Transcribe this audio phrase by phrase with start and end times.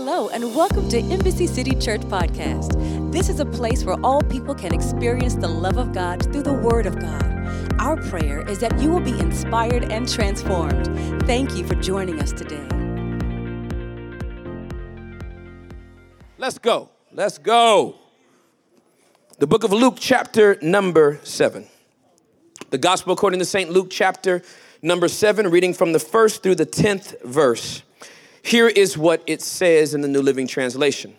[0.00, 3.10] Hello, and welcome to Embassy City Church Podcast.
[3.10, 6.52] This is a place where all people can experience the love of God through the
[6.52, 7.74] Word of God.
[7.80, 10.86] Our prayer is that you will be inspired and transformed.
[11.26, 12.64] Thank you for joining us today.
[16.38, 16.90] Let's go.
[17.10, 17.96] Let's go.
[19.40, 21.66] The book of Luke, chapter number seven.
[22.70, 23.68] The gospel according to St.
[23.68, 24.42] Luke, chapter
[24.80, 27.82] number seven, reading from the first through the tenth verse.
[28.48, 31.14] Here is what it says in the New Living Translation.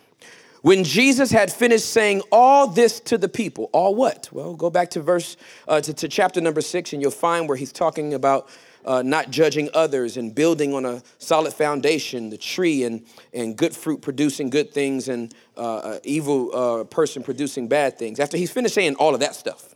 [0.63, 4.29] When Jesus had finished saying all this to the people, all what?
[4.31, 5.37] Well, go back to verse,
[5.67, 8.49] uh, to, to, chapter number six, and you'll find where he's talking about
[8.83, 13.75] uh, not judging others and building on a solid foundation, the tree, and, and good
[13.75, 18.19] fruit producing good things, and uh, evil uh, person producing bad things.
[18.19, 19.75] After he's finished saying all of that stuff,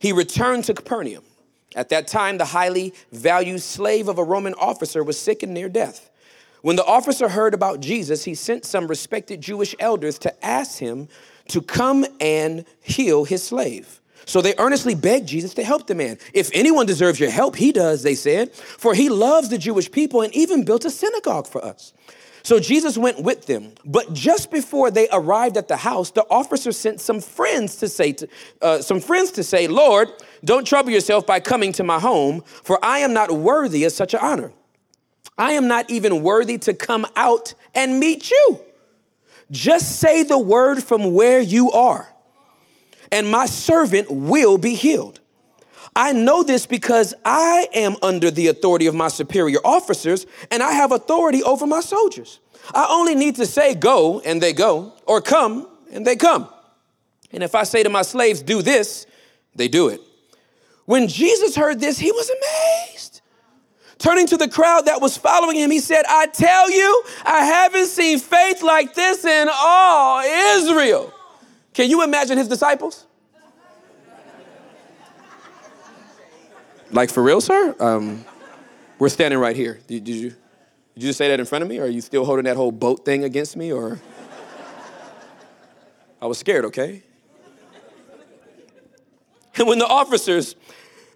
[0.00, 1.22] he returned to Capernaum.
[1.76, 5.68] At that time, the highly valued slave of a Roman officer was sick and near
[5.68, 6.07] death.
[6.62, 11.08] When the officer heard about Jesus, he sent some respected Jewish elders to ask him
[11.48, 14.00] to come and heal his slave.
[14.26, 16.18] So they earnestly begged Jesus to help the man.
[16.34, 20.20] If anyone deserves your help, he does, they said, for he loves the Jewish people
[20.20, 21.94] and even built a synagogue for us.
[22.42, 23.72] So Jesus went with them.
[23.84, 28.12] But just before they arrived at the house, the officer sent some friends to say,
[28.12, 28.28] to,
[28.60, 30.08] uh, some friends to say, Lord,
[30.44, 34.14] don't trouble yourself by coming to my home, for I am not worthy of such
[34.14, 34.52] an honor.
[35.38, 38.60] I am not even worthy to come out and meet you.
[39.50, 42.12] Just say the word from where you are,
[43.10, 45.20] and my servant will be healed.
[45.96, 50.72] I know this because I am under the authority of my superior officers, and I
[50.72, 52.40] have authority over my soldiers.
[52.74, 56.48] I only need to say go, and they go, or come, and they come.
[57.32, 59.06] And if I say to my slaves, do this,
[59.54, 60.00] they do it.
[60.84, 63.17] When Jesus heard this, he was amazed.
[63.98, 67.86] Turning to the crowd that was following him, he said, I tell you, I haven't
[67.86, 70.20] seen faith like this in all
[70.56, 71.12] Israel.
[71.74, 73.06] Can you imagine his disciples?
[76.90, 77.74] Like for real, sir?
[77.80, 78.24] Um,
[78.98, 79.78] we're standing right here.
[79.88, 80.36] Did, did, you, did
[80.94, 81.78] you just say that in front of me?
[81.78, 83.72] Or are you still holding that whole boat thing against me?
[83.72, 84.00] Or
[86.22, 87.02] I was scared, okay?
[89.56, 90.54] And when the officer's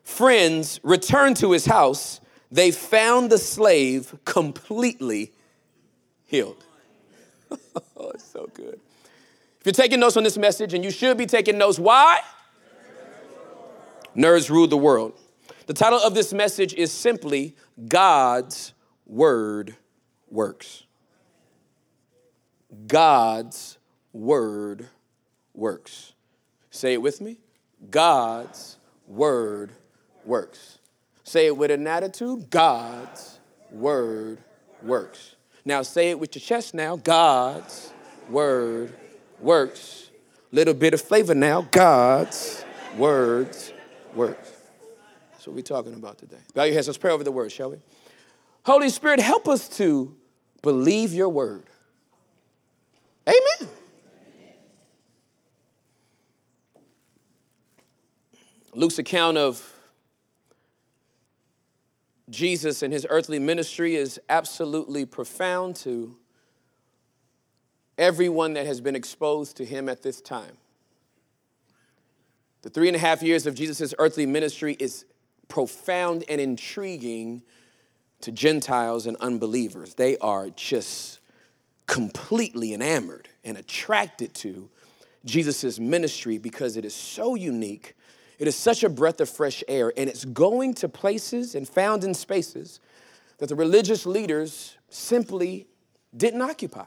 [0.04, 2.20] friends returned to his house,
[2.52, 5.32] they found the slave completely
[6.26, 6.62] healed.
[7.96, 8.78] oh, it's so good.
[9.58, 12.20] If you're taking notes on this message, and you should be taking notes, why?
[14.14, 15.14] Nerds rule the world.
[15.66, 17.56] The title of this message is simply
[17.88, 18.74] God's
[19.06, 19.76] Word
[20.28, 20.84] Works.
[22.86, 23.78] God's
[24.12, 24.88] Word
[25.54, 26.12] Works.
[26.70, 27.38] Say it with me.
[27.90, 28.76] God's
[29.06, 29.72] Word
[30.26, 30.78] Works.
[31.32, 32.50] Say it with an attitude.
[32.50, 33.38] God's
[33.70, 34.36] Word
[34.82, 35.34] Works.
[35.64, 36.96] Now say it with your chest now.
[36.96, 37.90] God's
[38.28, 38.92] Word
[39.40, 40.10] Works.
[40.50, 41.62] Little bit of flavor now.
[41.70, 42.66] God's
[42.98, 43.72] Words
[44.14, 44.52] Works.
[45.30, 46.36] That's what we're talking about today.
[46.52, 46.86] Bow your heads.
[46.86, 47.78] Let's pray over the word, shall we?
[48.66, 50.14] Holy Spirit, help us to
[50.60, 51.64] believe your word.
[53.26, 53.70] Amen.
[58.74, 59.66] Luke's account of
[62.30, 66.16] Jesus and his earthly ministry is absolutely profound to
[67.98, 70.56] everyone that has been exposed to him at this time.
[72.62, 75.04] The three and a half years of Jesus' earthly ministry is
[75.48, 77.42] profound and intriguing
[78.20, 79.94] to Gentiles and unbelievers.
[79.94, 81.18] They are just
[81.86, 84.70] completely enamored and attracted to
[85.24, 87.96] Jesus' ministry because it is so unique.
[88.38, 92.04] It is such a breath of fresh air, and it's going to places and found
[92.04, 92.80] in spaces
[93.38, 95.66] that the religious leaders simply
[96.16, 96.86] didn't occupy.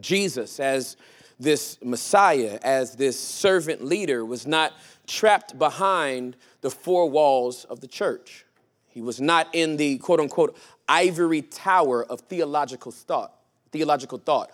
[0.00, 0.96] Jesus, as
[1.38, 4.72] this Messiah, as this servant leader, was not
[5.06, 8.44] trapped behind the four walls of the church.
[8.88, 10.56] He was not in the quote unquote
[10.88, 13.34] ivory tower of theological thought,
[13.72, 14.50] theological thought,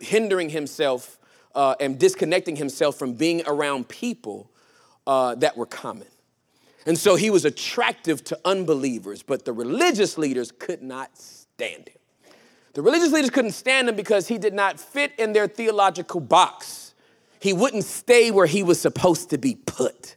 [0.00, 1.18] hindering himself
[1.54, 4.50] uh, and disconnecting himself from being around people
[5.08, 6.06] uh, that were common.
[6.86, 12.32] And so he was attractive to unbelievers, but the religious leaders could not stand him.
[12.74, 16.94] The religious leaders couldn't stand him because he did not fit in their theological box.
[17.40, 20.16] He wouldn't stay where he was supposed to be put.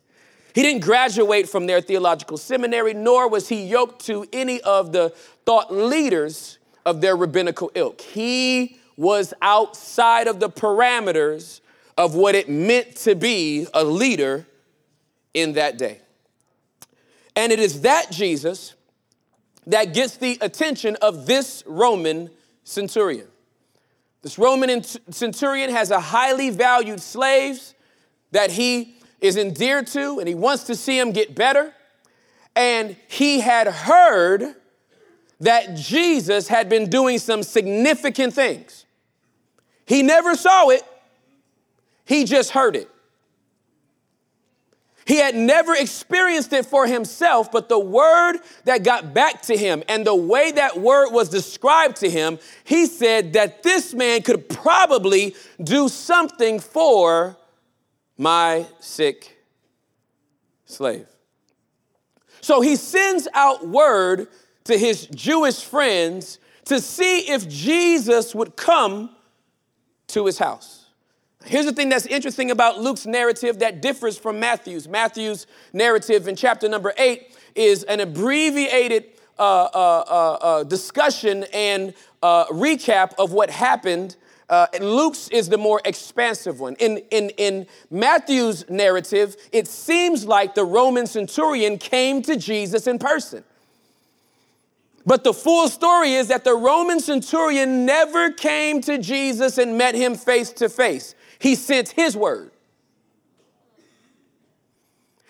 [0.53, 5.09] He didn't graduate from their theological seminary, nor was he yoked to any of the
[5.45, 8.01] thought leaders of their rabbinical ilk.
[8.01, 11.61] He was outside of the parameters
[11.97, 14.45] of what it meant to be a leader
[15.33, 15.99] in that day.
[17.35, 18.75] And it is that Jesus
[19.67, 22.29] that gets the attention of this Roman
[22.63, 23.27] centurion.
[24.21, 27.59] This Roman centurion has a highly valued slave
[28.31, 31.73] that he is endeared to and he wants to see him get better.
[32.55, 34.55] And he had heard
[35.39, 38.85] that Jesus had been doing some significant things.
[39.85, 40.83] He never saw it,
[42.05, 42.89] he just heard it.
[45.05, 49.83] He had never experienced it for himself, but the word that got back to him
[49.89, 54.47] and the way that word was described to him, he said that this man could
[54.47, 57.35] probably do something for
[58.17, 59.37] my sick
[60.65, 61.07] slave.
[62.41, 64.27] So he sends out word
[64.65, 69.15] to his Jewish friends to see if Jesus would come
[70.07, 70.80] to his house.
[71.45, 74.87] Here's the thing that's interesting about Luke's narrative that differs from Matthew's.
[74.87, 79.05] Matthew's narrative in chapter number eight is an abbreviated
[79.39, 84.15] uh, uh, uh, uh discussion and uh, recap of what happened.
[84.49, 86.75] Uh, Luke's is the more expansive one.
[86.75, 92.99] In, in, in Matthew's narrative, it seems like the Roman centurion came to Jesus in
[92.99, 93.43] person.
[95.05, 99.95] But the full story is that the Roman centurion never came to Jesus and met
[99.95, 101.15] him face to face.
[101.41, 102.51] He sent his word.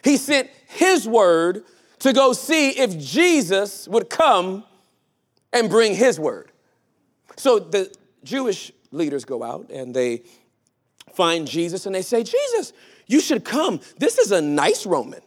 [0.03, 1.63] He sent his word
[1.99, 4.65] to go see if Jesus would come
[5.53, 6.51] and bring his word.
[7.37, 10.23] So the Jewish leaders go out and they
[11.13, 12.73] find Jesus and they say, Jesus,
[13.07, 13.79] you should come.
[13.97, 15.21] This is a nice Roman.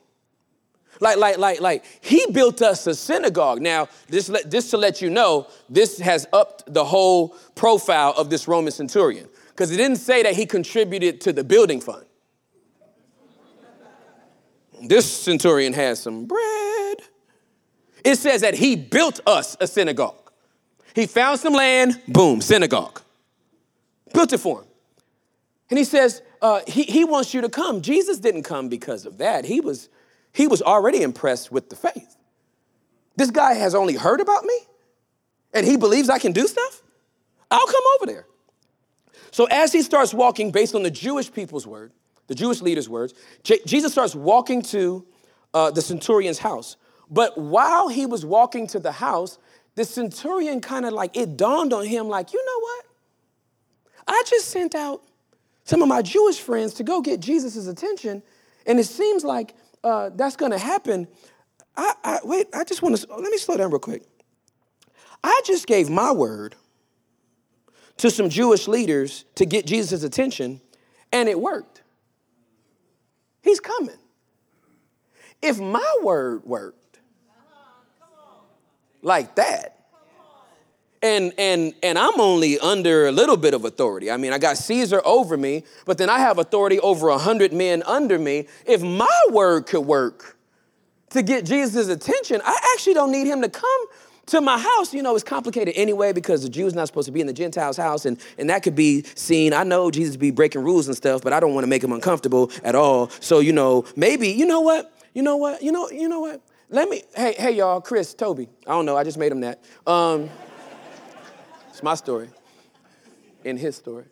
[1.01, 3.63] Like, like, like, like, he built us a synagogue.
[3.63, 8.47] Now, this, this to let you know, this has upped the whole profile of this
[8.47, 12.05] Roman centurion because it didn't say that he contributed to the building fund.
[14.83, 16.97] This centurion has some bread.
[18.05, 20.33] It says that he built us a synagogue.
[20.95, 23.01] He found some land, boom, synagogue.
[24.12, 24.69] Built it for him.
[25.71, 27.81] And he says, uh, he, he wants you to come.
[27.81, 29.45] Jesus didn't come because of that.
[29.45, 29.89] He was,
[30.33, 32.17] he was already impressed with the faith.
[33.17, 34.59] This guy has only heard about me
[35.53, 36.83] and he believes I can do stuff.
[37.50, 38.27] I'll come over there.
[39.35, 41.91] So as he starts walking based on the Jewish people's word,
[42.29, 45.05] the Jewish leaders' words, J- Jesus starts walking to
[45.53, 46.77] uh, the centurion's house.
[47.11, 49.41] But while he was walking to the house,
[49.75, 52.85] the centurion kind of like, it dawned on him, like, you know what?
[54.07, 55.03] I just sent out
[55.65, 58.23] some of my Jewish friends to go get Jesus' attention,
[58.69, 61.09] and it seems like uh, that's gonna happen.
[61.77, 64.05] I, I, wait, I just wanna, let me slow down real quick.
[65.25, 66.55] I just gave my word
[67.99, 70.61] to some Jewish leaders to get Jesus' attention,
[71.12, 71.82] and it worked.
[73.43, 73.96] He's coming.
[75.43, 76.99] If my word worked
[79.02, 79.75] like that,
[81.02, 84.11] and and and I'm only under a little bit of authority.
[84.11, 87.52] I mean, I got Caesar over me, but then I have authority over a hundred
[87.52, 88.49] men under me.
[88.67, 90.38] If my word could work
[91.11, 93.87] to get Jesus' attention, I actually don't need him to come
[94.26, 97.21] to my house, you know, it's complicated anyway because the Jew's not supposed to be
[97.21, 99.53] in the Gentiles' house, and, and that could be seen.
[99.53, 101.93] I know Jesus be breaking rules and stuff, but I don't want to make him
[101.93, 103.11] uncomfortable at all.
[103.21, 104.93] So, you know, maybe, you know what?
[105.12, 105.62] You know what?
[105.62, 106.41] You know, you know what?
[106.71, 108.49] Let me, hey, hey, y'all, Chris, Toby.
[108.67, 109.62] I don't know, I just made him that.
[109.87, 110.31] Um,
[111.69, 112.31] it's my story.
[113.45, 114.04] In his story.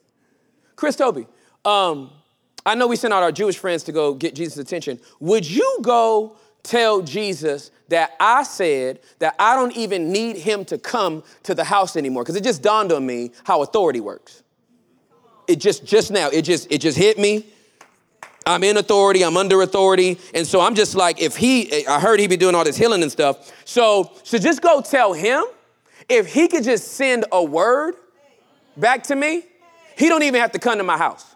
[0.76, 1.26] Chris Toby,
[1.64, 2.10] um,
[2.66, 5.00] I know we sent out our Jewish friends to go get Jesus' attention.
[5.20, 10.78] Would you go tell Jesus that I said that I don't even need him to
[10.78, 14.42] come to the house anymore because it just dawned on me how authority works.
[15.48, 17.46] It just just now it just it just hit me.
[18.44, 22.18] I'm in authority, I'm under authority, and so I'm just like if he I heard
[22.18, 23.52] he be doing all this healing and stuff.
[23.64, 25.44] So so just go tell him
[26.08, 27.94] if he could just send a word
[28.76, 29.44] back to me,
[29.96, 31.34] he don't even have to come to my house.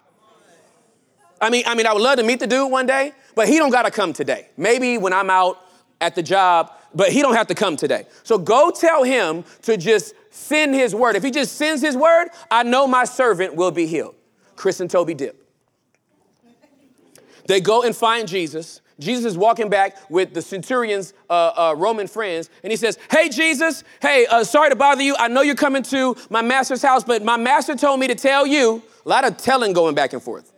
[1.41, 3.59] I mean, I mean, I would love to meet the dude one day, but he
[3.59, 4.49] don't got to come today.
[4.57, 5.61] Maybe when I'm out
[6.01, 8.07] at the job, but he don't have to come today.
[8.25, 11.15] So go tell him to just send his word.
[11.15, 14.15] If he just sends his word, I know my servant will be healed.
[14.57, 15.43] Chris and Toby dip.
[17.47, 18.81] They go and find Jesus.
[18.99, 23.29] Jesus is walking back with the centurion's uh, uh, Roman friends, and he says, Hey,
[23.29, 25.15] Jesus, hey, uh, sorry to bother you.
[25.19, 28.47] I know you're coming to my master's house, but my master told me to tell
[28.47, 30.56] you, a lot of telling going back and forth.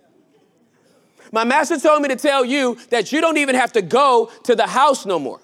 [1.33, 4.55] My master told me to tell you that you don't even have to go to
[4.55, 5.41] the house no more.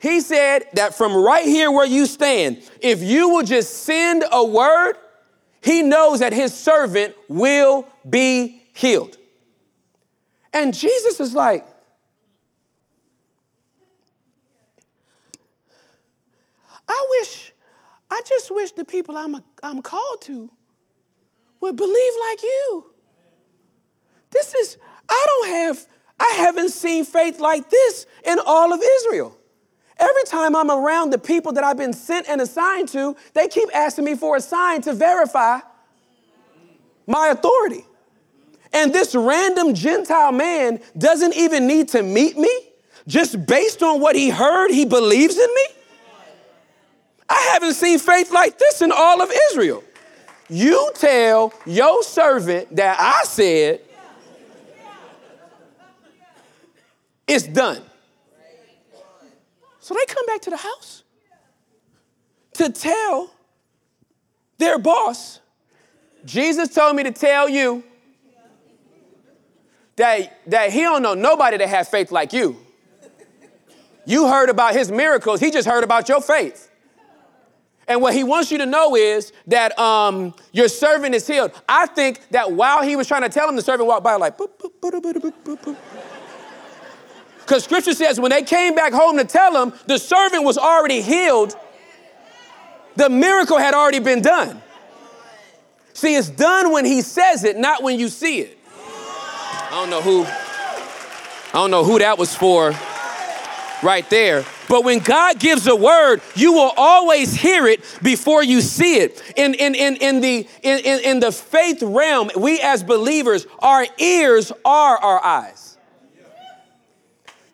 [0.00, 4.44] He said that from right here where you stand, if you will just send a
[4.44, 4.94] word,
[5.60, 9.16] he knows that his servant will be healed.
[10.52, 11.66] And Jesus is like,
[16.88, 17.52] I wish
[18.10, 20.50] I just wish the people I'm, I'm called to
[21.60, 22.86] would believe like you.
[24.30, 25.86] This is, I don't have,
[26.20, 29.36] I haven't seen faith like this in all of Israel.
[29.98, 33.68] Every time I'm around the people that I've been sent and assigned to, they keep
[33.74, 35.58] asking me for a sign to verify
[37.06, 37.84] my authority.
[38.72, 42.50] And this random Gentile man doesn't even need to meet me.
[43.06, 45.62] Just based on what he heard, he believes in me.
[47.28, 49.82] I haven't seen faith like this in all of Israel.
[50.48, 53.80] You tell your servant that I said
[57.28, 57.82] it's done.
[59.80, 61.04] So they come back to the house
[62.54, 63.30] to tell
[64.58, 65.40] their boss,
[66.24, 67.84] Jesus told me to tell you
[69.96, 72.56] that, that he don't know nobody that has faith like you.
[74.04, 76.70] You heard about his miracles, he just heard about your faith.
[77.86, 81.52] And what he wants you to know is that um, your servant is healed.
[81.66, 84.36] I think that while he was trying to tell him, the servant walked by like,
[87.48, 91.00] Because scripture says when they came back home to tell him, the servant was already
[91.00, 91.56] healed.
[92.96, 94.60] The miracle had already been done.
[95.94, 98.58] See, it's done when he says it, not when you see it.
[98.76, 102.74] I don't know who, I don't know who that was for
[103.82, 104.44] right there.
[104.68, 109.22] But when God gives a word, you will always hear it before you see it.
[109.36, 114.52] In, in, in, in, the, in, in the faith realm, we as believers, our ears
[114.66, 115.67] are our eyes.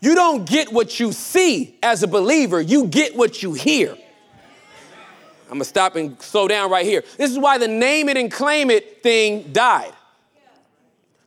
[0.05, 3.97] You don't get what you see as a believer, you get what you hear.
[5.47, 7.03] I'm gonna stop and slow down right here.
[7.17, 9.95] This is why the name it and claim it thing died.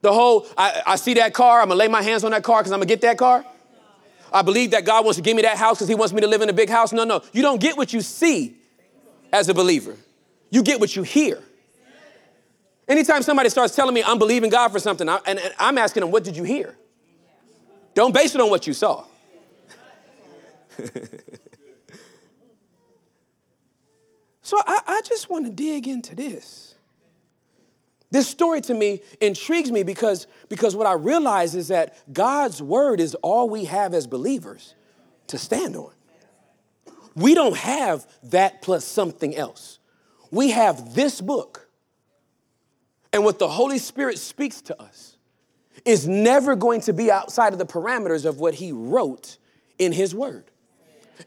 [0.01, 2.60] The whole, I, I see that car, I'm gonna lay my hands on that car
[2.60, 3.43] because I'm gonna get that car.
[4.31, 6.27] I believe that God wants to give me that house because He wants me to
[6.27, 6.93] live in a big house.
[6.93, 7.24] No, no.
[7.34, 8.57] You don't get what you see
[9.34, 9.96] as a believer,
[10.51, 11.41] you get what you hear.
[12.88, 16.01] Anytime somebody starts telling me I'm believing God for something, I, and, and I'm asking
[16.01, 16.75] them, what did you hear?
[17.98, 19.06] Don't base it on what you saw.
[24.44, 26.75] so I, I just want to dig into this.
[28.12, 33.00] This story to me intrigues me because, because what I realize is that God's word
[33.00, 34.75] is all we have as believers
[35.25, 35.89] to stand on.
[37.16, 39.80] We don't have that plus something else.
[40.30, 41.68] We have this book.
[43.12, 45.16] And what the Holy Spirit speaks to us
[45.86, 49.38] is never going to be outside of the parameters of what He wrote
[49.79, 50.46] in His word.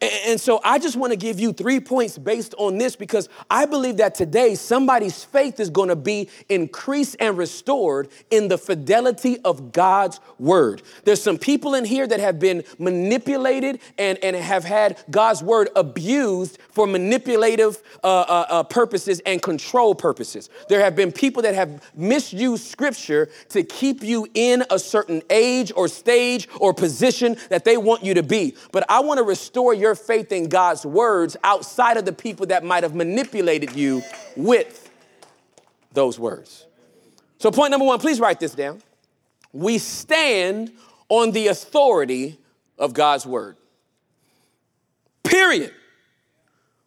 [0.01, 3.67] And so I just want to give you three points based on this because I
[3.67, 9.39] believe that today somebody's faith is going to be increased and restored in the fidelity
[9.41, 10.83] of God's word.
[11.05, 15.69] There's some people in here that have been manipulated and, and have had God's word
[15.75, 20.51] abused for manipulative uh, uh, uh, purposes and control purposes.
[20.69, 25.73] There have been people that have misused scripture to keep you in a certain age
[25.75, 28.55] or stage or position that they want you to be.
[28.73, 32.63] But I want to restore your faith in God's words outside of the people that
[32.65, 34.03] might have manipulated you
[34.37, 34.91] with
[35.93, 36.67] those words.
[37.39, 38.83] So, point number one, please write this down.
[39.53, 40.71] We stand
[41.09, 42.39] on the authority
[42.79, 43.57] of God's word.
[45.25, 45.73] Period.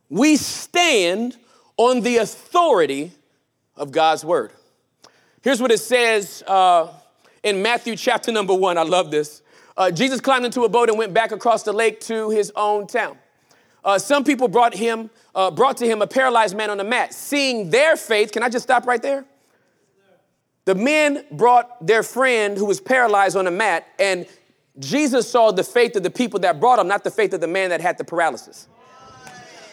[0.09, 1.37] We stand
[1.77, 3.11] on the authority
[3.75, 4.51] of God's word.
[5.41, 6.89] Here's what it says uh,
[7.43, 8.77] in Matthew chapter number one.
[8.77, 9.41] I love this.
[9.75, 12.87] Uh, Jesus climbed into a boat and went back across the lake to his own
[12.87, 13.17] town.
[13.83, 17.13] Uh, some people brought him, uh, brought to him a paralyzed man on a mat.
[17.13, 19.25] Seeing their faith, can I just stop right there?
[20.65, 24.25] The men brought their friend who was paralyzed on a mat, and
[24.79, 27.47] Jesus saw the faith of the people that brought him, not the faith of the
[27.47, 28.67] man that had the paralysis.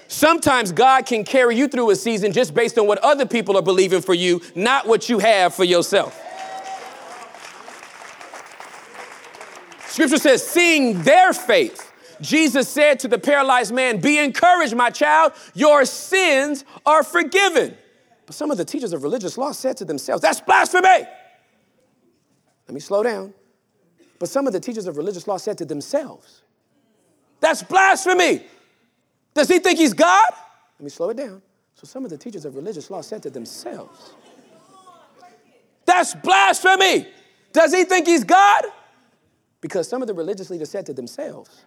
[0.09, 3.63] Sometimes God can carry you through a season just based on what other people are
[3.63, 6.21] believing for you, not what you have for yourself.
[9.91, 15.33] Scripture says, seeing their faith, Jesus said to the paralyzed man, Be encouraged, my child,
[15.53, 17.77] your sins are forgiven.
[18.25, 20.87] But some of the teachers of religious law said to themselves, That's blasphemy.
[20.87, 23.35] Let me slow down.
[24.21, 26.43] But some of the teachers of religious law said to themselves,
[27.41, 28.45] That's blasphemy.
[29.35, 30.31] Does he think he's God?
[30.79, 31.43] Let me slow it down.
[31.75, 34.13] So some of the teachers of religious law said to themselves,
[35.85, 37.09] That's blasphemy.
[37.53, 38.67] Does he think he's God?
[39.61, 41.65] Because some of the religious leaders said to themselves,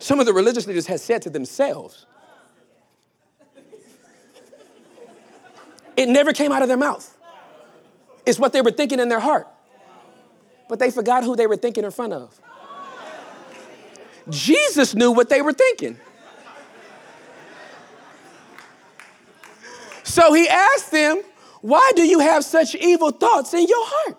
[0.00, 2.06] Some of the religious leaders had said to themselves,
[5.96, 7.16] it never came out of their mouth.
[8.24, 9.46] It's what they were thinking in their heart.
[10.68, 12.40] But they forgot who they were thinking in front of.
[14.30, 15.98] Jesus knew what they were thinking.
[20.02, 21.22] So he asked them,
[21.60, 24.16] Why do you have such evil thoughts in your heart?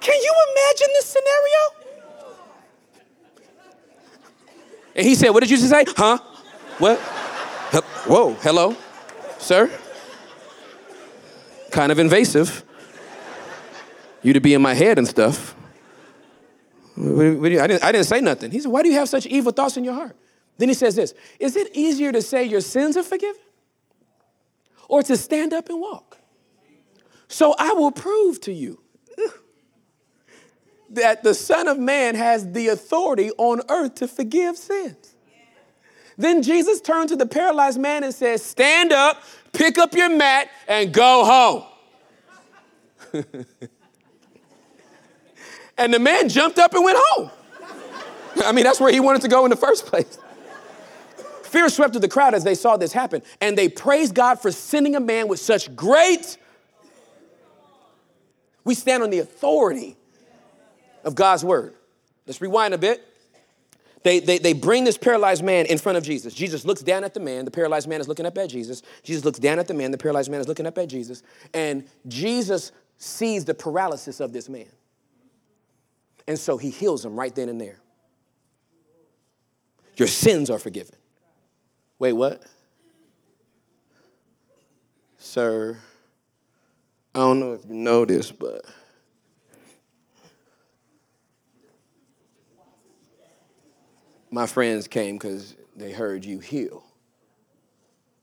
[0.00, 1.92] Can you imagine this scenario?
[4.94, 5.84] And he said, What did you just say?
[5.96, 6.18] Huh?
[6.78, 6.98] What?
[8.06, 8.76] Whoa, hello,
[9.38, 9.70] sir?
[11.70, 12.64] Kind of invasive.
[14.22, 15.56] You to be in my head and stuff.
[16.96, 18.50] I didn't, I didn't say nothing.
[18.50, 20.16] He said, Why do you have such evil thoughts in your heart?
[20.58, 23.40] Then he says this Is it easier to say your sins are forgiven
[24.88, 26.18] or to stand up and walk?
[27.32, 28.82] So I will prove to you
[30.90, 35.14] that the Son of Man has the authority on earth to forgive sins.
[36.18, 39.22] Then Jesus turned to the paralyzed man and said, Stand up,
[39.54, 41.64] pick up your mat, and go home.
[45.78, 47.30] and the man jumped up and went home.
[48.44, 50.18] I mean, that's where he wanted to go in the first place.
[51.44, 54.52] Fear swept through the crowd as they saw this happen, and they praised God for
[54.52, 56.36] sending a man with such great.
[58.64, 59.96] We stand on the authority
[61.04, 61.74] of God's word.
[62.26, 63.06] Let's rewind a bit.
[64.02, 66.34] They, they, they bring this paralyzed man in front of Jesus.
[66.34, 67.44] Jesus looks down at the man.
[67.44, 68.82] The paralyzed man is looking up at Jesus.
[69.02, 69.92] Jesus looks down at the man.
[69.92, 71.22] The paralyzed man is looking up at Jesus.
[71.54, 74.66] And Jesus sees the paralysis of this man.
[76.26, 77.78] And so he heals him right then and there.
[79.96, 80.94] Your sins are forgiven.
[81.98, 82.42] Wait, what?
[85.18, 85.78] Sir,
[87.14, 88.64] I don't know if you know this, but
[94.30, 96.82] my friends came because they heard you heal.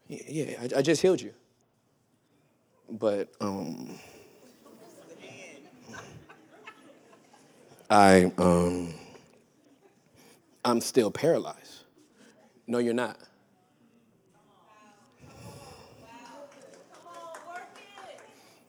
[0.07, 1.33] Yeah, yeah I, I, just healed you.
[2.89, 3.99] But um,
[7.91, 8.91] I um,
[10.65, 11.83] I'm still paralyzed.
[12.65, 13.19] No, you're not.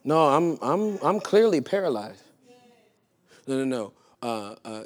[0.05, 2.23] No, I'm I'm I'm clearly paralyzed.
[3.47, 3.93] No, no, no.
[4.23, 4.83] Uh, uh,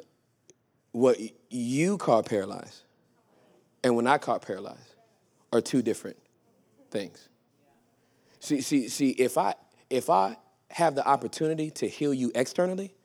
[0.91, 1.17] what
[1.49, 2.85] you call paralyzed
[3.85, 4.95] and when I call paralyzed
[5.53, 6.17] are two different
[6.89, 7.29] things.
[8.39, 9.53] See, see, see, if I
[9.91, 10.37] if I
[10.71, 12.95] have the opportunity to heal you externally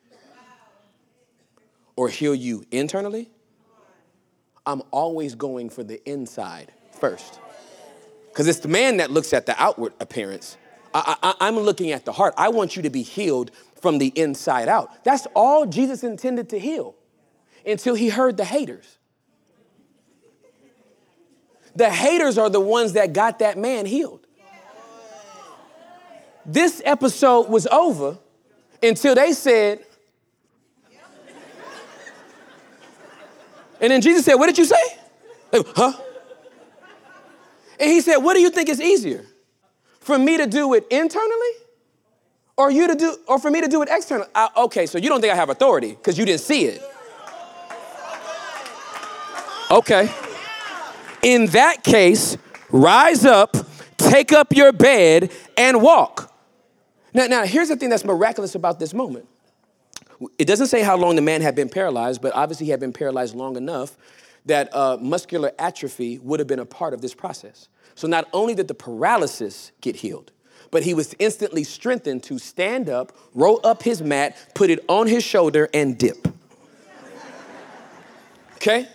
[1.97, 3.31] or heal you internally,
[4.65, 7.39] I'm always going for the inside first.
[8.29, 10.57] Because it's the man that looks at the outward appearance.
[10.93, 12.35] I, I'm looking at the heart.
[12.37, 13.51] I want you to be healed
[13.81, 15.05] from the inside out.
[15.05, 16.95] That's all Jesus intended to heal
[17.65, 18.99] until he heard the haters.
[21.77, 24.27] The haters are the ones that got that man healed.
[26.45, 28.19] This episode was over
[28.83, 29.85] until they said,
[33.81, 34.99] and then Jesus said, What did you say?
[35.53, 35.93] huh?
[37.79, 39.25] And he said, What do you think is easier?
[40.01, 41.53] For me to do it internally?
[42.57, 44.29] Or you to do or for me to do it externally?
[44.35, 46.83] I, okay, so you don't think I have authority because you didn't see it.
[49.71, 50.11] Okay.
[51.23, 52.37] In that case,
[52.71, 53.57] rise up,
[53.97, 56.35] take up your bed, and walk.
[57.13, 59.27] Now, now here's the thing that's miraculous about this moment.
[60.39, 62.93] It doesn't say how long the man had been paralyzed, but obviously he had been
[62.93, 63.97] paralyzed long enough
[64.47, 67.69] that uh, muscular atrophy would have been a part of this process.
[67.95, 70.33] So not only did the paralysis get healed,
[70.71, 75.07] but he was instantly strengthened to stand up, roll up his mat, put it on
[75.07, 76.29] his shoulder, and dip.
[78.57, 78.89] Okay?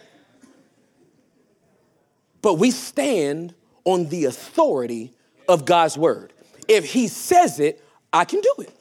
[2.46, 3.56] but we stand
[3.86, 5.12] on the authority
[5.50, 6.32] of God's word.
[6.68, 8.72] If He says it, I can do it.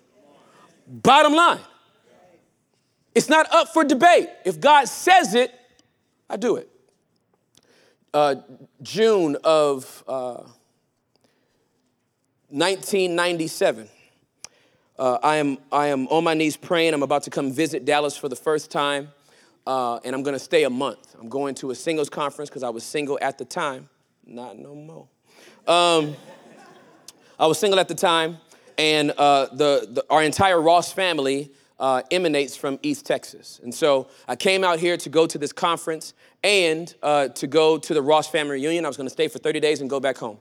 [0.87, 1.61] Bottom line.
[3.15, 4.29] It's not up for debate.
[4.45, 5.51] If God says it,
[6.29, 6.69] I do it.
[8.15, 8.37] Uh,
[8.81, 10.45] June of uh,
[12.49, 13.89] 1997.
[14.97, 16.95] Uh, I, am, I am on my knees praying.
[16.95, 19.09] I'm about to come visit Dallas for the first time
[19.67, 21.15] uh, and I'm gonna stay a month.
[21.19, 23.89] I'm going to a singles conference because I was single at the time.
[24.27, 25.09] Not no more.
[25.67, 26.15] Um,
[27.39, 28.39] I was single at the time,
[28.79, 33.61] and uh, the, the, our entire Ross family uh, emanates from East Texas.
[33.63, 37.79] And so I came out here to go to this conference and uh, to go
[37.79, 38.85] to the Ross family reunion.
[38.85, 40.39] I was gonna stay for 30 days and go back home.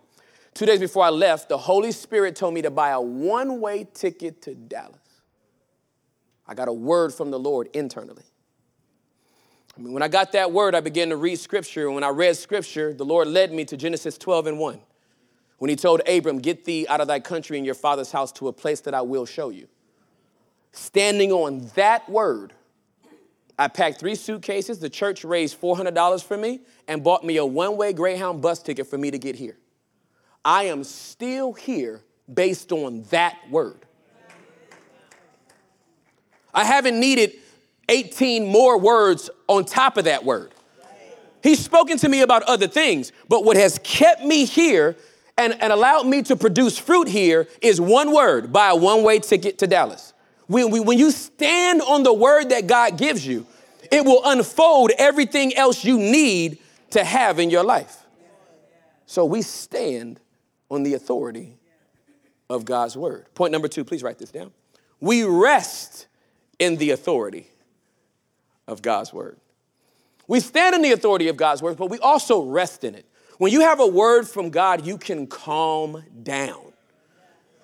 [0.54, 3.88] Two days before I left, the Holy Spirit told me to buy a one way
[3.94, 5.00] ticket to Dallas.
[6.48, 8.24] I got a word from the Lord internally.
[9.76, 11.88] I mean, when I got that word, I began to read scripture.
[11.88, 14.80] And when I read scripture, the Lord led me to Genesis 12 and 1.
[15.58, 18.50] When he told Abram, Get thee out of thy country and your father's house to
[18.50, 19.68] a place that I will show you.
[20.74, 22.52] Standing on that word,
[23.58, 24.80] I packed three suitcases.
[24.80, 28.88] The church raised $400 for me and bought me a one way Greyhound bus ticket
[28.88, 29.56] for me to get here.
[30.44, 33.86] I am still here based on that word.
[36.54, 37.34] I haven't needed
[37.90, 40.54] 18 more words on top of that word.
[41.44, 44.96] He's spoken to me about other things, but what has kept me here
[45.38, 49.20] and, and allowed me to produce fruit here is one word buy a one way
[49.20, 50.13] ticket to Dallas.
[50.48, 53.46] When, when you stand on the word that God gives you,
[53.92, 56.58] it will unfold everything else you need
[56.92, 58.06] to have in your life.
[59.06, 60.20] So we stand
[60.70, 61.58] on the authority
[62.50, 63.28] of God's word.
[63.36, 64.52] Point number two, please write this down.
[65.00, 66.08] We rest
[66.60, 67.48] in the authority
[68.68, 69.38] of God's word.
[70.28, 73.06] We stand in the authority of God's word, but we also rest in it.
[73.38, 76.73] When you have a word from God, you can calm down.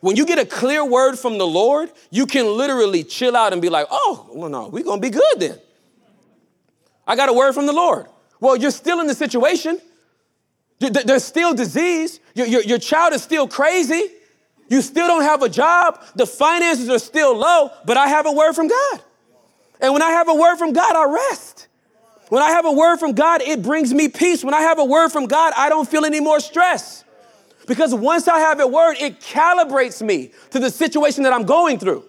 [0.01, 3.61] When you get a clear word from the Lord, you can literally chill out and
[3.61, 5.59] be like, oh, well, no, we're gonna be good then.
[7.05, 8.05] I got a word from the Lord.
[8.39, 9.79] Well, you're still in the situation.
[10.79, 12.19] There's still disease.
[12.35, 14.11] Your, your, your child is still crazy.
[14.69, 16.01] You still don't have a job.
[16.15, 19.01] The finances are still low, but I have a word from God.
[19.81, 21.67] And when I have a word from God, I rest.
[22.29, 24.43] When I have a word from God, it brings me peace.
[24.43, 27.03] When I have a word from God, I don't feel any more stress.
[27.69, 31.77] Because once I have a word, it calibrates me to the situation that I'm going
[31.77, 32.03] through.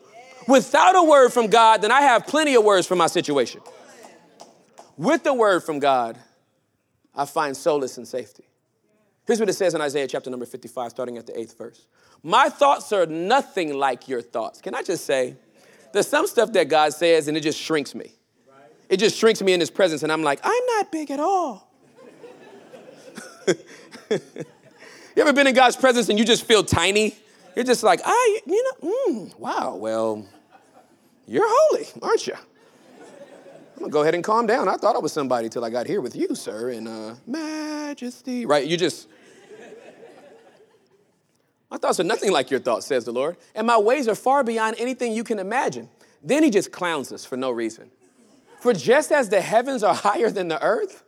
[0.48, 3.60] Without a word from God, then I have plenty of words for my situation.
[4.96, 6.16] With the word from God,
[7.14, 8.44] I find solace and safety.
[9.26, 11.86] Here's what it says in Isaiah chapter number 55, starting at the eighth verse.
[12.22, 14.62] My thoughts are nothing like your thoughts.
[14.62, 15.36] Can I just say,
[15.92, 18.14] there's some stuff that God says and it just shrinks me.
[18.88, 21.70] It just shrinks me in his presence, and I'm like, I'm not big at all.
[25.20, 27.14] you ever been in God's presence and you just feel tiny?
[27.54, 30.26] You're just like, I, you know, mm, wow, well,
[31.26, 32.32] you're holy, aren't you?
[32.32, 34.66] I'm gonna go ahead and calm down.
[34.66, 38.46] I thought I was somebody till I got here with you, sir, in uh, majesty.
[38.46, 38.66] Right?
[38.66, 39.08] You just,
[41.70, 44.42] my thoughts are nothing like your thoughts, says the Lord, and my ways are far
[44.42, 45.90] beyond anything you can imagine.
[46.22, 47.90] Then he just clowns us for no reason.
[48.60, 51.04] For just as the heavens are higher than the earth,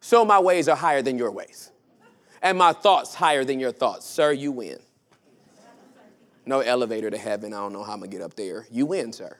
[0.00, 1.72] so my ways are higher than your ways,
[2.42, 4.06] and my thoughts higher than your thoughts.
[4.06, 4.78] Sir, you win.
[6.44, 7.52] No elevator to heaven.
[7.52, 8.66] I don't know how I'm gonna get up there.
[8.70, 9.36] You win, sir.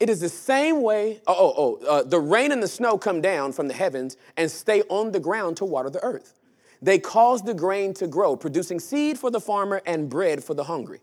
[0.00, 3.20] It is the same way, oh, oh, oh uh, the rain and the snow come
[3.20, 6.34] down from the heavens and stay on the ground to water the earth.
[6.82, 10.64] They cause the grain to grow, producing seed for the farmer and bread for the
[10.64, 11.00] hungry.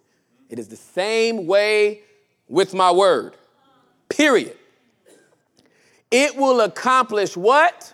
[0.49, 2.01] It is the same way
[2.49, 3.37] with my word,
[4.09, 4.57] period.
[6.11, 7.93] It will accomplish what?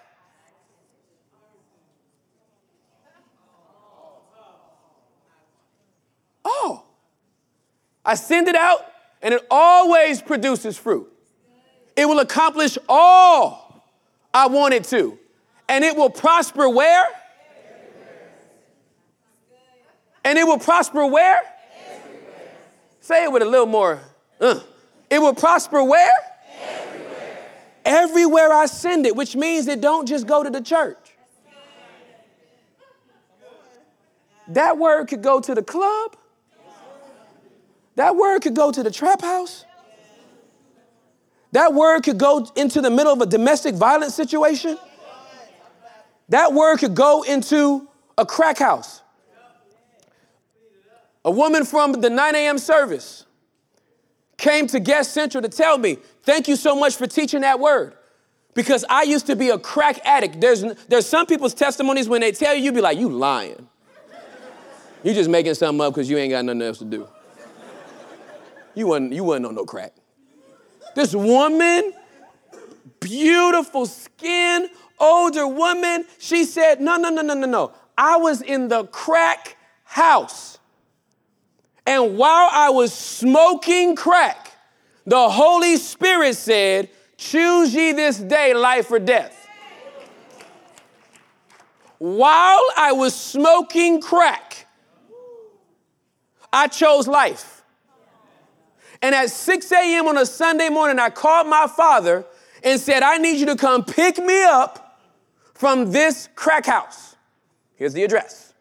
[6.43, 6.83] Oh,
[8.05, 8.85] I send it out
[9.21, 11.11] and it always produces fruit.
[11.95, 13.83] It will accomplish all
[14.33, 15.17] I want it to.
[15.67, 17.05] And it will prosper where?
[20.23, 21.41] And it will prosper where?
[21.87, 22.51] Everywhere.
[23.01, 23.99] Say it with a little more.
[24.39, 24.59] Uh.
[25.09, 26.11] It will prosper where?
[27.85, 30.97] everywhere I send it, which means it don't just go to the church.
[34.49, 36.17] That word could go to the club.
[37.95, 39.65] That word could go to the trap house.
[41.51, 44.77] That word could go into the middle of a domestic violence situation.
[46.29, 49.01] That word could go into a crack house.
[51.23, 52.57] A woman from the 9 a.m.
[52.57, 53.25] service
[54.37, 57.93] came to Guest Central to tell me, thank you so much for teaching that word.
[58.53, 60.39] Because I used to be a crack addict.
[60.39, 63.67] There's, there's some people's testimonies when they tell you, you be like, you lying.
[65.03, 67.07] You're just making something up because you ain't got nothing else to do.
[68.75, 69.93] You wasn't, you wasn't on no crack.
[70.95, 71.93] This woman,
[72.99, 77.73] beautiful skin, older woman, she said, no, no, no, no, no, no.
[77.97, 80.59] I was in the crack house.
[81.87, 84.51] And while I was smoking crack,
[85.05, 89.47] the Holy Spirit said, Choose ye this day life or death.
[91.97, 94.67] While I was smoking crack,
[96.51, 97.54] I chose life.
[99.05, 100.07] And at 6 a.m.
[100.07, 102.25] on a Sunday morning, I called my father
[102.63, 104.99] and said, I need you to come pick me up
[105.53, 107.15] from this crack house.
[107.75, 108.55] Here's the address.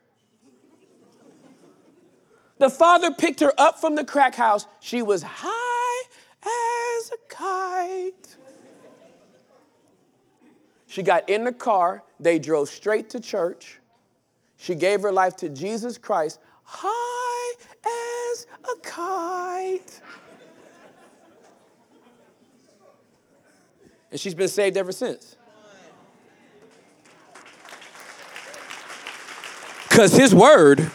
[2.58, 4.66] The father picked her up from the crack house.
[4.80, 6.02] She was high
[6.42, 8.36] as a kite.
[10.86, 13.78] She got in the car, they drove straight to church.
[14.58, 17.54] She gave her life to Jesus Christ, high
[17.86, 20.02] as a kite.
[24.14, 25.34] And she's been saved ever since.
[29.88, 30.88] Because his word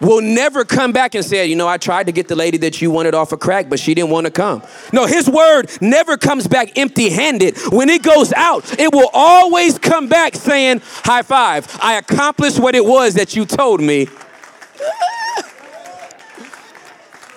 [0.00, 2.80] will never come back and say, you know, I tried to get the lady that
[2.80, 4.62] you wanted off a of crack, but she didn't want to come.
[4.92, 7.58] No, his word never comes back empty handed.
[7.72, 12.76] When it goes out, it will always come back saying, high five, I accomplished what
[12.76, 14.06] it was that you told me.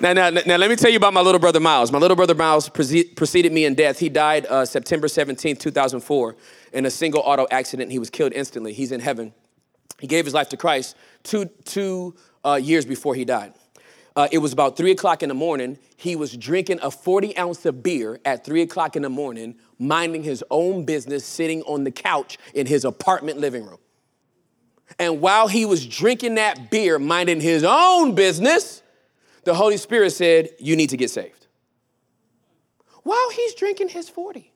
[0.03, 1.89] Now, now, now, let me tell you about my little brother Miles.
[1.89, 3.99] My little brother Miles preceded me in death.
[3.99, 6.35] He died uh, September 17, 2004,
[6.73, 7.89] in a single auto accident.
[7.89, 8.73] He was killed instantly.
[8.73, 9.33] He's in heaven.
[10.01, 13.53] He gave his life to Christ two, two uh, years before he died.
[14.13, 15.79] Uh, it was about three o'clock in the morning.
[15.95, 20.23] He was drinking a 40 ounce of beer at three o'clock in the morning, minding
[20.23, 23.79] his own business, sitting on the couch in his apartment living room.
[24.99, 28.82] And while he was drinking that beer, minding his own business,
[29.45, 31.47] the Holy Spirit said, You need to get saved.
[33.03, 34.51] While he's drinking his 40.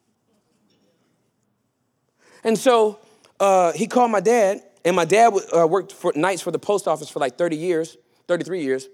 [2.43, 2.99] And so
[3.39, 6.87] uh, he called my dad and my dad uh, worked for nights for the post
[6.87, 7.97] office for like 30 years,
[8.27, 8.87] 33 years.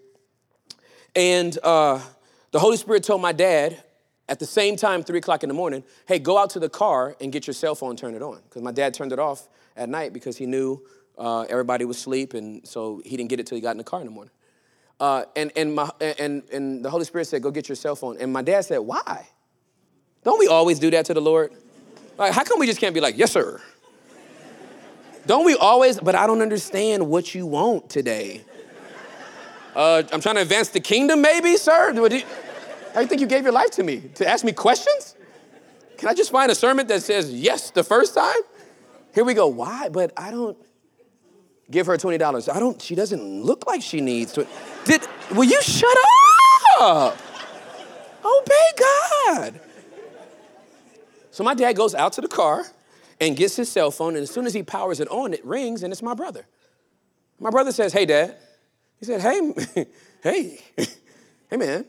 [1.16, 2.00] And uh,
[2.50, 3.84] the Holy Spirit told my dad
[4.28, 7.16] at the same time, three o'clock in the morning, hey, go out to the car
[7.22, 8.42] and get your cell phone, turn it on.
[8.44, 10.82] Because my dad turned it off at night because he knew
[11.18, 13.84] uh, everybody was asleep, and so he didn't get it till he got in the
[13.84, 14.32] car in the morning.
[15.04, 18.16] Uh, and, and, my, and, and the Holy Spirit said, go get your cell phone.
[18.22, 19.28] And my dad said, why?
[20.24, 21.52] Don't we always do that to the Lord?
[22.18, 23.60] Like, how come we just can't be like, yes, sir?
[25.26, 26.00] Don't we always?
[26.00, 28.44] But I don't understand what you want today.
[29.76, 31.92] Uh, I'm trying to advance the kingdom, maybe, sir?
[31.92, 32.24] Do you,
[32.98, 34.10] you think you gave your life to me?
[34.16, 35.18] To ask me questions?
[35.98, 38.40] Can I just find a sermon that says yes the first time?
[39.14, 39.48] Here we go.
[39.48, 39.90] Why?
[39.90, 40.58] But I don't
[41.74, 42.54] give her $20.
[42.54, 44.48] I don't, she doesn't look like she needs to.
[44.86, 45.98] Did, will you shut
[46.80, 47.18] up?
[48.24, 49.60] Obey God.
[51.32, 52.64] So my dad goes out to the car
[53.20, 55.84] and gets his cell phone, and as soon as he powers it on, it rings,
[55.84, 56.46] and it's my brother.
[57.40, 58.36] My brother says, Hey, Dad.
[59.00, 59.54] He said, Hey,
[60.24, 60.62] hey,
[61.50, 61.86] hey, man.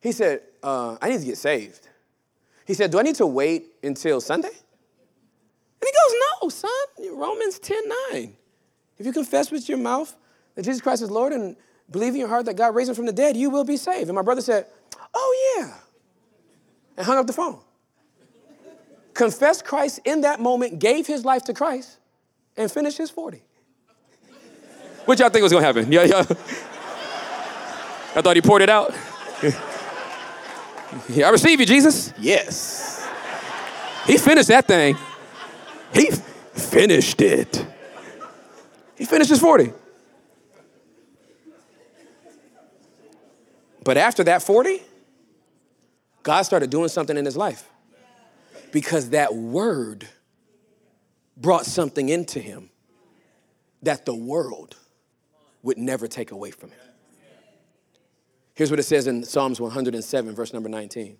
[0.00, 1.88] He said, uh, I need to get saved.
[2.66, 4.48] He said, Do I need to wait until Sunday?
[4.48, 4.54] And
[5.80, 7.82] he goes, No, son, Romans 10
[8.12, 8.36] 9.
[8.98, 10.14] If you confess with your mouth
[10.54, 11.56] that Jesus Christ is Lord and
[11.90, 14.08] believe in your heart that God raised him from the dead, you will be saved.
[14.08, 14.66] And my brother said,
[15.14, 15.74] Oh, yeah.
[16.96, 17.58] And hung up the phone
[19.14, 21.98] confessed Christ in that moment, gave his life to Christ,
[22.56, 23.42] and finished his 40.
[25.04, 25.90] What y'all think was gonna happen?
[25.90, 26.20] Yeah, yeah.
[28.14, 28.94] I thought he poured it out.
[31.08, 32.12] yeah, I receive you, Jesus.
[32.18, 33.04] Yes.
[34.06, 34.96] He finished that thing.
[35.92, 36.10] He
[36.52, 37.66] finished it.
[39.02, 39.72] He finishes 40.
[43.82, 44.80] But after that 40,
[46.22, 47.68] God started doing something in his life
[48.70, 50.06] because that word
[51.36, 52.70] brought something into him
[53.82, 54.76] that the world
[55.64, 56.78] would never take away from him.
[58.54, 61.16] Here's what it says in Psalms 107, verse number 19.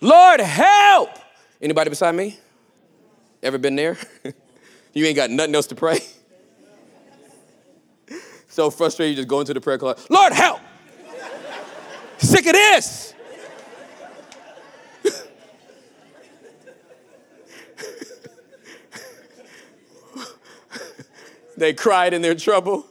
[0.00, 1.18] Lord, help!
[1.60, 2.38] Anybody beside me?
[3.42, 3.96] Ever been there?
[4.94, 5.98] you ain't got nothing else to pray?
[8.50, 10.10] So frustrated, you just go into the prayer closet.
[10.10, 10.60] Lord, help!
[12.18, 13.14] Sick of this!
[21.56, 22.86] They cried in their trouble,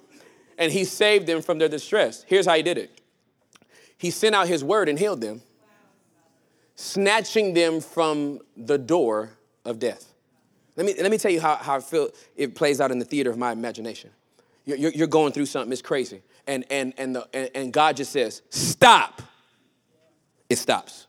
[0.55, 2.23] and he saved them from their distress.
[2.27, 3.01] Here's how he did it
[3.97, 5.41] He sent out his word and healed them,
[6.75, 9.31] snatching them from the door
[9.65, 10.13] of death.
[10.75, 13.05] Let me, let me tell you how, how I feel it plays out in the
[13.05, 14.11] theater of my imagination.
[14.77, 16.21] You're, you're going through something, it's crazy.
[16.47, 19.21] And, and, and, the, and, and God just says, Stop.
[20.49, 21.07] It stops.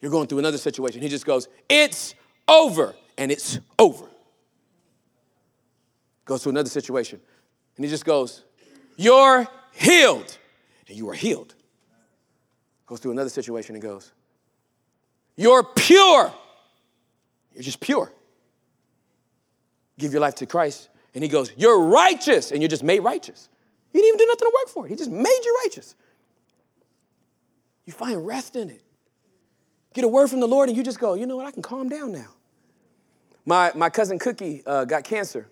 [0.00, 1.02] You're going through another situation.
[1.02, 2.14] He just goes, It's
[2.48, 2.94] over.
[3.18, 4.06] And it's over
[6.30, 7.20] goes to another situation.
[7.76, 8.44] And he just goes,
[8.96, 10.38] You're healed.
[10.88, 11.56] And you are healed.
[12.86, 14.12] Goes to another situation and goes,
[15.36, 16.32] You're pure.
[17.52, 18.12] You're just pure.
[19.98, 20.88] Give your life to Christ.
[21.14, 22.52] And he goes, You're righteous.
[22.52, 23.48] And you're just made righteous.
[23.92, 24.90] You didn't even do nothing to work for it.
[24.90, 25.94] He just made you righteous.
[27.84, 28.82] You find rest in it.
[29.92, 31.46] Get a word from the Lord, and you just go, You know what?
[31.46, 32.28] I can calm down now.
[33.44, 35.48] My, my cousin Cookie uh, got cancer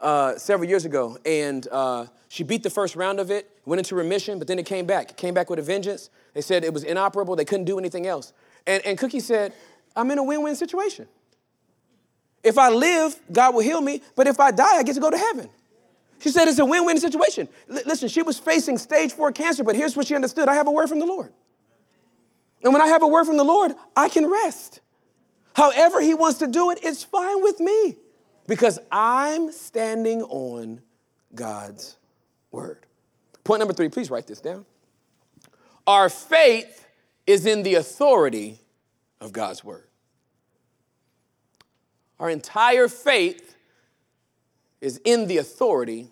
[0.00, 3.94] uh, several years ago, and uh, she beat the first round of it, went into
[3.94, 5.10] remission, but then it came back.
[5.10, 6.10] It came back with a vengeance.
[6.34, 8.32] They said it was inoperable, they couldn't do anything else.
[8.66, 9.52] And, and Cookie said,
[9.94, 11.08] I'm in a win win situation.
[12.42, 15.10] If I live, God will heal me, but if I die, I get to go
[15.10, 15.48] to heaven.
[16.20, 17.48] She said it's a win win situation.
[17.70, 20.66] L- listen, she was facing stage four cancer, but here's what she understood I have
[20.66, 21.32] a word from the Lord.
[22.62, 24.80] And when I have a word from the Lord, I can rest.
[25.54, 27.96] However, He wants to do it, it's fine with me
[28.46, 30.80] because I'm standing on
[31.34, 31.96] God's
[32.50, 32.86] word.
[33.44, 34.64] Point number three, please write this down.
[35.86, 36.86] Our faith
[37.26, 38.60] is in the authority
[39.20, 39.86] of God's word.
[42.18, 43.56] Our entire faith
[44.80, 46.08] is in the authority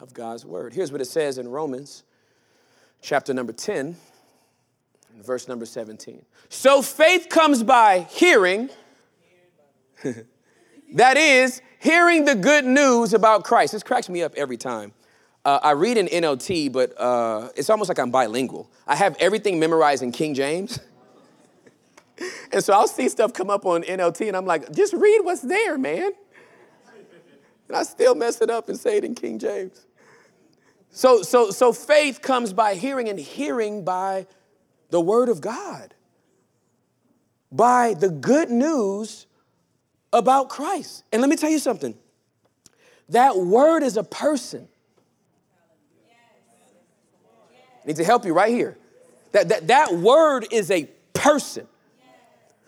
[0.00, 0.72] of God's word.
[0.72, 2.04] Here's what it says in Romans
[3.00, 3.96] chapter number 10,
[5.22, 6.24] verse number 17.
[6.48, 8.70] So faith comes by hearing,
[10.94, 13.72] that is, hearing the good news about Christ.
[13.72, 14.92] This cracks me up every time.
[15.44, 18.70] Uh, I read in NLT, but uh, it's almost like I'm bilingual.
[18.86, 20.78] I have everything memorized in King James.
[22.52, 25.42] and so I'll see stuff come up on NLT, and I'm like, just read what's
[25.42, 26.12] there, man.
[27.68, 29.86] And I still mess it up and say it in King James.
[30.90, 34.26] So, so, so faith comes by hearing, and hearing by
[34.90, 35.94] the word of God,
[37.50, 39.26] by the good news
[40.12, 41.04] about Christ.
[41.12, 41.96] And let me tell you something
[43.08, 44.68] that word is a person.
[47.82, 48.78] I need to help you right here.
[49.32, 51.66] That, that, that word is a person.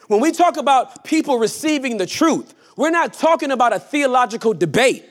[0.09, 5.05] When we talk about people receiving the truth, we're not talking about a theological debate.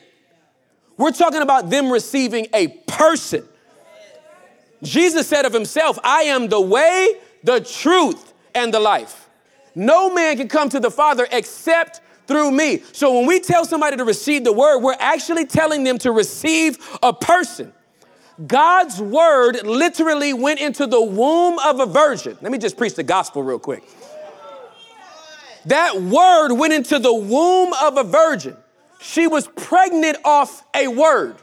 [0.97, 3.43] We're talking about them receiving a person.
[4.83, 9.29] Jesus said of himself, I am the way, the truth, and the life.
[9.75, 12.83] No man can come to the Father except through me.
[12.91, 16.77] So when we tell somebody to receive the word, we're actually telling them to receive
[17.01, 17.73] a person.
[18.47, 22.37] God's word literally went into the womb of a virgin.
[22.41, 23.83] Let me just preach the gospel real quick.
[25.65, 28.57] That word went into the womb of a virgin.
[28.99, 31.35] She was pregnant off a word.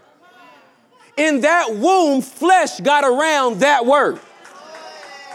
[1.16, 4.18] In that womb, flesh got around that word.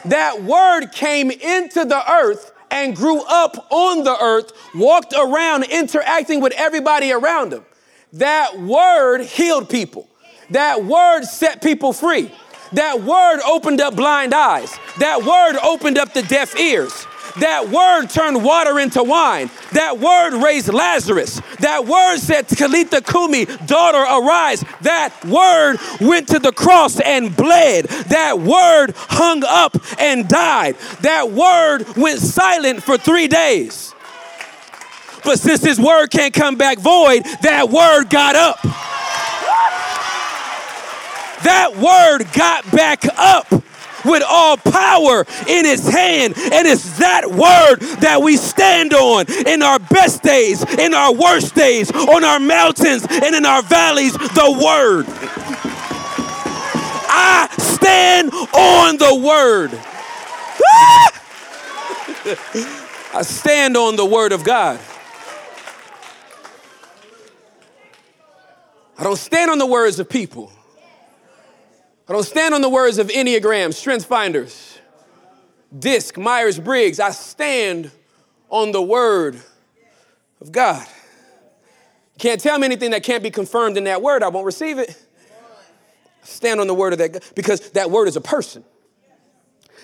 [0.06, 6.42] That word came into the earth and grew up on the earth, walked around interacting
[6.42, 7.66] with everybody around him.
[8.14, 10.08] That word healed people.
[10.52, 12.32] That word set people free.
[12.74, 14.78] That word opened up blind eyes.
[15.00, 17.08] That word opened up the deaf ears.
[17.40, 19.50] That word turned water into wine.
[19.74, 21.42] That word raised Lazarus.
[21.60, 24.64] That word said, Talitha Kumi, daughter, arise.
[24.82, 27.86] That word went to the cross and bled.
[27.86, 30.76] That word hung up and died.
[31.02, 33.94] That word went silent for three days.
[35.24, 38.62] But since his word can't come back void, that word got up.
[41.44, 43.64] That word got back up
[44.06, 46.36] with all power in his hand.
[46.38, 51.56] And it's that word that we stand on in our best days, in our worst
[51.56, 54.14] days, on our mountains, and in our valleys.
[54.14, 55.06] The word.
[57.08, 59.72] I stand on the word.
[63.14, 64.80] I stand on the word of God.
[68.98, 70.52] I don't stand on the words of people.
[72.08, 74.78] I don't stand on the words of Enneagram, Strength Finders,
[75.78, 77.00] DISC, Myers Briggs.
[77.00, 77.90] I stand
[78.50, 79.40] on the word
[80.40, 80.86] of God.
[82.14, 84.78] You can't tell me anything that can't be confirmed in that word, I won't receive
[84.78, 84.90] it.
[84.90, 88.64] I stand on the word of that God because that word is a person.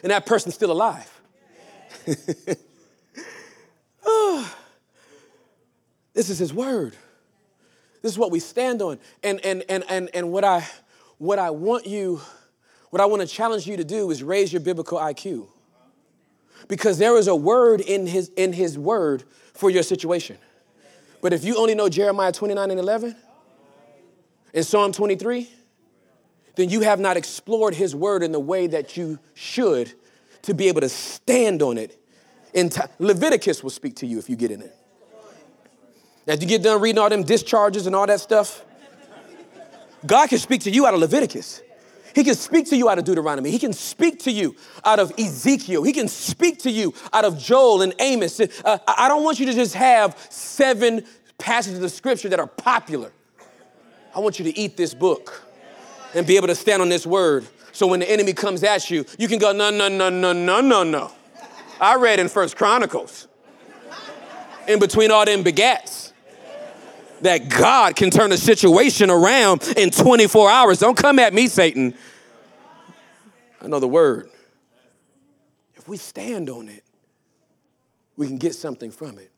[0.03, 1.21] And that person's still alive.
[4.05, 4.55] oh,
[6.13, 6.95] this is his word.
[8.03, 8.99] This is what we stand on.
[9.23, 10.67] And and and and and what I
[11.21, 12.19] what I want you,
[12.89, 15.47] what I want to challenge you to do is raise your biblical IQ.
[16.67, 20.39] Because there is a word in his, in his word for your situation.
[21.21, 23.15] But if you only know Jeremiah 29 and 11
[24.55, 25.47] and Psalm 23,
[26.55, 29.93] then you have not explored his word in the way that you should
[30.41, 32.03] to be able to stand on it.
[32.55, 34.75] In t- Leviticus will speak to you if you get in it.
[36.25, 38.65] If you get done reading all them discharges and all that stuff,
[40.05, 41.61] God can speak to you out of Leviticus.
[42.13, 43.51] He can speak to you out of Deuteronomy.
[43.51, 45.83] He can speak to you out of Ezekiel.
[45.83, 48.39] He can speak to you out of Joel and Amos.
[48.39, 51.05] Uh, I don't want you to just have seven
[51.37, 53.11] passages of scripture that are popular.
[54.13, 55.43] I want you to eat this book
[56.13, 57.47] and be able to stand on this word.
[57.71, 60.59] So when the enemy comes at you, you can go, no, no, no, no, no,
[60.59, 61.11] no, no.
[61.79, 63.27] I read in First Chronicles.
[64.67, 66.10] In between all them begats
[67.21, 70.79] that God can turn a situation around in 24 hours.
[70.79, 71.93] Don't come at me, Satan.
[73.61, 74.29] I know the word.
[75.75, 76.83] If we stand on it,
[78.17, 79.31] we can get something from it.